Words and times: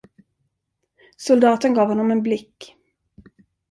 Soldaten 1.17 1.73
gav 1.73 1.87
honom 1.89 2.11
en 2.11 2.21
blick. 2.23 2.75